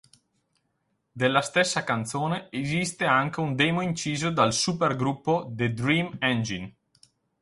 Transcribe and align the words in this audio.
Della 1.11 1.41
stessa 1.43 1.83
canzone 1.83 2.47
esiste 2.49 3.05
anche 3.05 3.39
un 3.39 3.53
demo 3.55 3.81
inciso 3.81 4.31
dal 4.31 4.51
super-gruppo 4.51 5.47
"The 5.53 5.73
Dream 5.73 6.15
Engine". 6.17 6.73